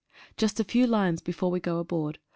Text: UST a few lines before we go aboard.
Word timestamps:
UST 0.41 0.59
a 0.59 0.63
few 0.63 0.87
lines 0.87 1.21
before 1.21 1.51
we 1.51 1.59
go 1.59 1.77
aboard. 1.77 2.17